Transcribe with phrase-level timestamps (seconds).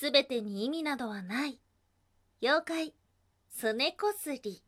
[0.00, 1.60] すべてに意味などはない。
[2.40, 2.94] 妖怪、
[3.50, 4.64] すねこすり。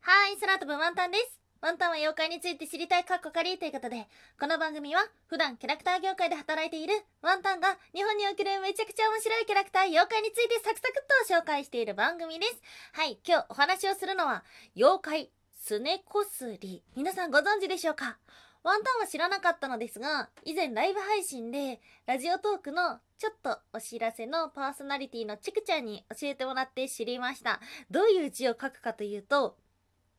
[0.00, 1.41] はい、空飛ぶワンタンです。
[1.62, 4.08] ワンタンは妖怪について知りたいカッコカリということで、
[4.40, 6.92] この番組は普段キャラクター業界で働いている
[7.22, 12.60] ワンタンが日本におけるめちゃくちゃ面白いキャラクター妖怪についてサクサクっと紹介している番組です。
[12.94, 14.42] はい、今日お話をするのは
[14.74, 16.82] 妖怪すねこすり。
[16.96, 18.18] 皆さんご存知でしょうか？
[18.64, 27.60] ワンタンは知らなかったのですが、以前ライブ配信でラジオトークのちょっとお知らせのパーソナリティのチクちゃんに教えてもらって知りました。
[27.88, 29.54] どういう字を書くかというと、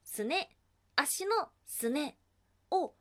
[0.05, 0.49] すね、
[0.95, 1.31] 足の
[1.65, 2.17] すね
[2.71, 2.93] を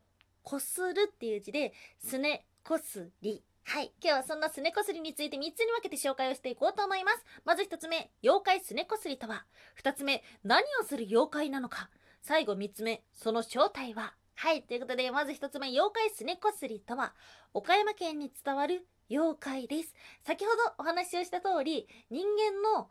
[0.43, 3.45] こするっていう字で、すねこすり。
[3.65, 3.93] はい。
[4.03, 7.25] 今日はそんなすねこすりについて3つに分けて紹介をしていこうと思います。
[7.45, 9.47] まず1つ目、妖怪すねこすりとは
[9.83, 11.91] ?2 つ目、何をする妖怪なのか
[12.23, 14.63] 最後3つ目、その正体ははい。
[14.63, 17.15] ということで、まず1つ目、妖怪すねこすりとは、
[17.55, 19.95] 岡山県に伝わる妖怪です。
[20.27, 22.89] 先ほどお話をした通り、人間の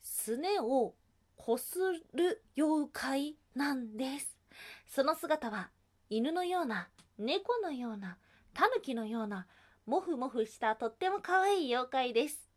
[0.00, 0.94] すねを
[1.36, 1.78] こす
[2.14, 4.31] る妖怪なんです。
[4.86, 5.70] その姿は
[6.10, 8.18] 犬のような猫のような
[8.54, 9.46] タヌキのような
[9.86, 12.48] モフモフしたとっても可愛い妖怪です。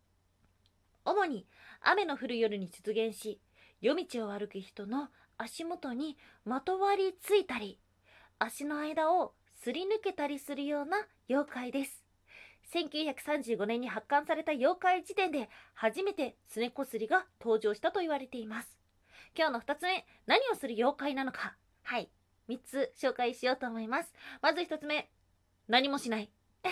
[1.04, 1.46] 主に
[1.80, 3.40] 雨の降る夜に出現し
[3.80, 7.78] 夜道を歩く人の足元にまとわりついたり
[8.38, 12.02] 足の間をすり抜けたりするような妖怪です。
[12.74, 18.68] 1935年に発刊された妖怪辞典で初めてすねこすりが登場したと言われています。
[19.36, 21.56] 今日の2つ目何をする妖怪なのか。
[21.86, 22.10] はい。
[22.48, 24.12] 3つ紹介しようと思います。
[24.42, 25.08] まず1つ目。
[25.68, 26.28] 何もしない。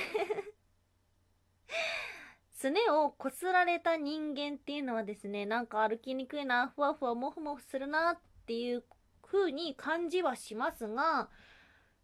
[2.51, 8.83] すねをこすられた人間っていうのはですねなんか歩きにくいなふわふわもふもふするなっていう
[9.23, 11.29] 風に感じはしますが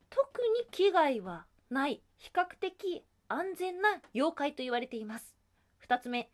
[0.09, 2.05] 特に危害はない。
[2.19, 5.35] 比較的安全な妖怪と言われています。
[5.85, 6.31] 2つ目。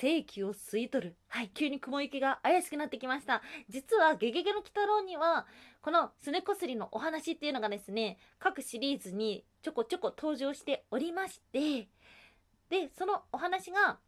[0.00, 1.16] 正気を吸い取る。
[1.26, 3.42] はい急に雲行きが怪しくなってきました。
[3.68, 5.46] 実は「ゲゲゲの鬼太郎」には
[5.82, 11.88] このすねこすりのお話っていうのがですね各シリーズにちょこちょこ登場しておりまして
[12.68, 13.98] でそのお話が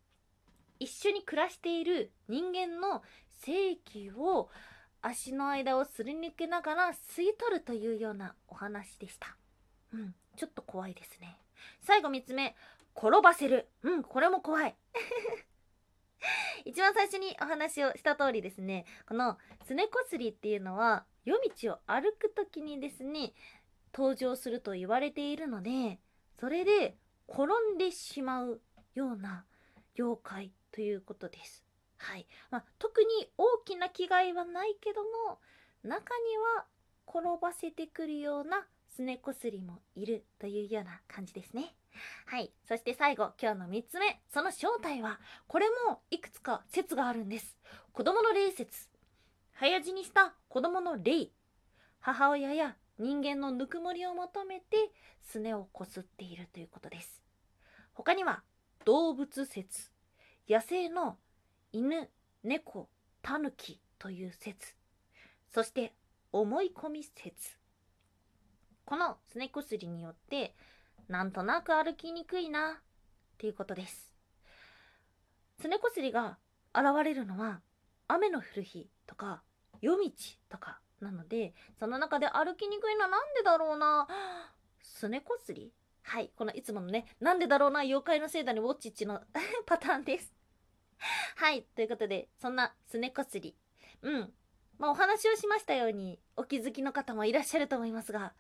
[0.78, 3.02] 一緒に暮らしている人間の
[3.40, 4.48] 正気を
[5.02, 9.36] 足の間をすり抜けながら吸い取るというようなお話でした。
[9.92, 11.36] うんちょっと怖いですね。
[11.80, 12.54] 最後3つ目
[12.96, 13.68] 転ばせる。
[13.82, 14.76] うんこれも怖い。
[16.64, 23.32] 一番最初にお話をした通りですねこのすねこすりっていうのは夜道を歩く時にですね
[23.94, 25.98] 登場すると言われているので
[26.38, 26.96] それで
[27.28, 27.44] 転
[27.74, 28.60] んでしまう
[28.94, 29.44] ような
[29.98, 31.64] 妖怪ということです。
[31.98, 35.38] はいまあ、特に大きな危害はないけども
[35.82, 36.64] 中には
[37.06, 41.74] 転ばせてくるようなすねこすりもいるというような感じですね。
[42.26, 42.52] はい。
[42.66, 44.20] そして最後、今日の3つ目。
[44.32, 47.56] その正体は、これもいくつか説があるんです。
[47.92, 48.88] 子供の霊説。
[49.52, 51.28] 早死にした子供の霊。
[52.00, 54.90] 母親や人間のぬくもりを求めて、
[55.22, 57.22] すねをこすっているということです。
[57.92, 58.42] 他には、
[58.84, 59.90] 動物説。
[60.48, 61.18] 野生の
[61.72, 62.08] 犬、
[62.42, 62.88] 猫、
[63.22, 64.74] タヌキという説。
[65.52, 65.94] そして、
[66.32, 67.58] 思い込み説。
[68.84, 70.54] このすねこすりによって、
[71.08, 72.74] なんとなく歩きにくいなっ
[73.38, 74.12] ていうことです。
[75.60, 76.38] すねこすりが
[76.74, 77.60] 現れるのは
[78.08, 79.42] 雨の降る日とか
[79.80, 80.10] 夜道
[80.48, 84.06] とかなのでその中で歩きにくいのはなんでだろうな
[84.82, 85.72] すねこすり？
[86.02, 89.20] はいこのいつものねなんでだろうな妖怪のせいだにウォッチッチの
[89.66, 90.34] パターンです。
[91.36, 93.56] はいということでそんなすねこすり
[94.02, 94.32] うん
[94.78, 98.34] まあお話をしましたようにお気づきの方もいらっしゃると思いますが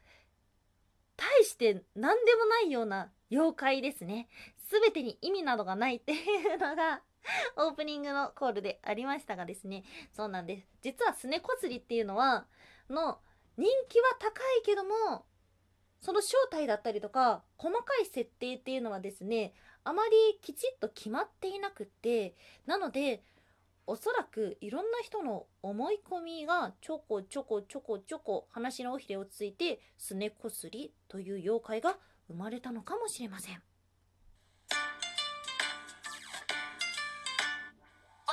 [1.20, 4.28] 大して何でもないような妖怪ですね。
[4.56, 7.02] すべてに意味などがないっていうのが
[7.56, 9.84] オープニングのコールでありましたがですね。
[10.14, 10.66] そうなんです。
[10.80, 12.46] 実はすねこすりっていうのは、
[12.88, 13.20] の
[13.58, 15.26] 人気は高いけども、
[16.00, 19.52] その正体だったりとか、細かい設定っていうのはですね、
[19.84, 22.34] あまりきちっと決まっていなくって、
[22.64, 23.22] なので、
[23.86, 31.96] おそらくいろんな人の思い込みがちょこちょこちょこちょこ話の尾ひれをついてすねこすりという妖怪が
[32.28, 33.62] 生まれたのかもしれませんワン
[34.70, 34.80] タン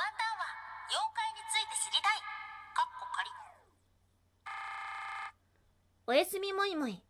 [0.06, 0.44] は
[0.88, 2.20] 妖怪について知りたい。
[2.74, 3.30] かっこ仮。
[6.06, 7.02] おやすみもいもい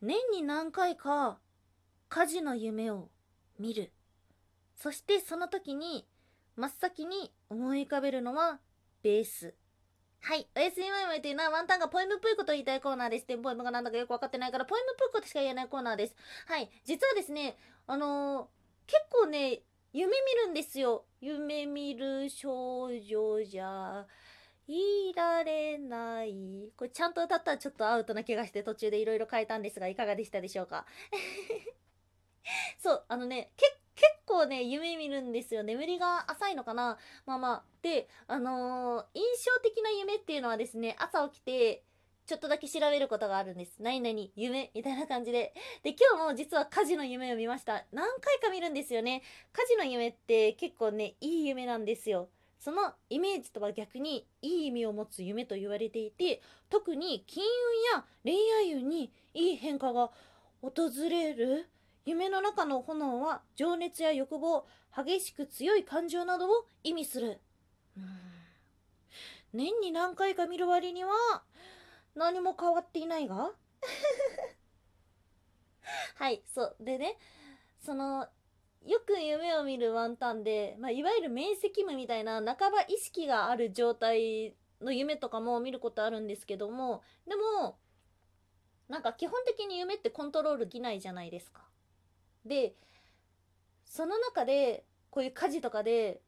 [0.00, 1.38] 年に何回か
[2.08, 3.10] 火事の夢を
[3.58, 3.92] 見る
[4.82, 6.06] そしてその時に
[6.56, 8.58] 真っ先に思い浮かべるのは
[9.02, 9.54] ベース
[10.22, 10.46] はい。
[10.54, 13.26] おやすみまいまいというのはワンタンがポエムっぽいことを言いたいコーナーです。
[13.26, 16.16] で、ポエムがなんだかよくわかってないから、ポエムっぽいことしか言えないコーナーです。
[16.46, 16.70] はい。
[16.84, 17.56] 実はですね、
[17.86, 19.62] あのー結構ね、
[19.92, 21.04] 夢見るんですよ。
[21.20, 24.06] 夢見る少女じゃ、
[24.66, 26.70] いられない。
[26.76, 30.84] これちゃんと歌ったらちょっとアウトな気がして途中でいろいろ変えたんですが、いかがでしたでしょうか？
[32.78, 33.72] そう、あのね、結
[34.26, 35.62] 構ね、夢見るんですよ。
[35.62, 37.64] 眠りが浅いのかなまあまあ。
[37.82, 41.84] で、あのー印象的な夢っていうのはですね、朝起きて、
[42.26, 43.82] ちょっとだけ調べることがあるんです。
[43.82, 45.52] 何々、夢、みたいな感じで。
[45.82, 47.84] で、今日も実は火事の夢を見ました。
[47.90, 49.22] 何回か見るんですよね。
[49.52, 52.28] 火事の夢って結構ね、いい夢なんですよ。
[52.60, 60.10] そのイメージとは逆にいい意味を持つ夢と言われていて、特に金運や恋愛運にいい変化が
[60.60, 60.70] 訪
[61.08, 61.68] れる
[62.04, 64.66] 夢の中の炎は情熱や欲望、
[64.96, 67.40] 激しく強い感情などを意味する。
[69.52, 71.10] 年に何回か見る割には
[72.14, 73.52] 何も変わっていないが？
[76.16, 76.76] はい、そう。
[76.80, 77.18] でね、
[77.80, 78.28] その、
[78.86, 87.78] よく夢を見るワンタンで、まあ、いわゆる明晰夢みたいな半ば意識がある状態の夢とかも見ることあるんですけども、でも、
[88.88, 91.69] なんか基本的に夢ってコントロールできないじゃないですか。
[92.44, 92.74] で、
[93.84, 96.20] その中で、こういう火事とかで、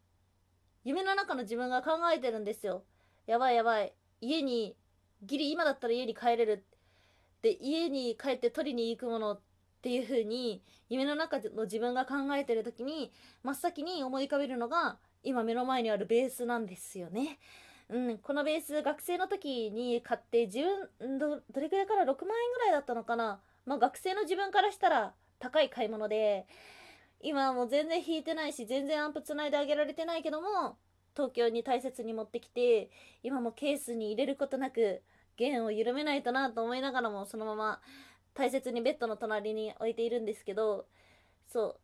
[0.84, 2.82] 夢の中の自分が考えてるんですよ。
[3.26, 3.92] やばいやばい。
[4.20, 4.76] 家に、
[5.22, 6.64] ギリ今だったら家に帰れる。
[7.42, 9.40] で、家に帰って取りに行くものっ
[9.80, 13.12] ていう風に、夢の中の自分が考えてる時に、
[13.42, 17.38] 真っ先に思い浮かべるのが、今目の前にあるベースなんですよね。
[17.88, 20.60] うん、このベース学生の時に買って自
[20.98, 22.16] 分どどれくらいから？6万円
[22.54, 25.12] ぐらいだったのかなまあ学生の自分からしたら
[25.42, 26.46] 高い買い物で
[27.20, 30.76] 今はもう全然弾いてないし全然アンプつないであげられてないけども
[31.16, 32.90] 東京に大切に持ってきて
[33.24, 35.02] 今もケースに入れることなく
[35.36, 37.80] 弦を緩めないとなと思いながらもそのまま
[38.34, 40.86] 大切にベッドの隣に置いているんですけど
[41.48, 41.76] そ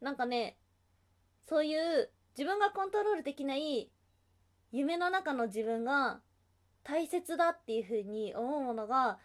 [0.00, 0.04] う。
[0.04, 0.56] なんかね
[1.46, 3.90] そういう自分がコントロールできない
[4.72, 6.20] 夢の中の自分が
[6.82, 9.18] 大切だっていう風に思うものが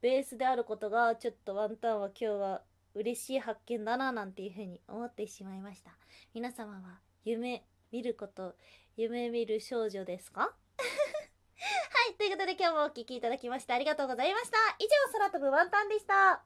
[0.00, 2.62] ベースであることがちょっとワンタンは今日は
[2.94, 5.90] 嬉しい発見だななんていう風に思ってしまいました。
[6.32, 8.54] 皆様は夢見ること
[8.96, 10.40] 夢見る少女ですか？
[10.42, 10.54] は
[12.10, 14.56] いということで今日もお聴きいただきましてありがとうございました。
[14.78, 16.44] 以上空飛ぶワンタンでした。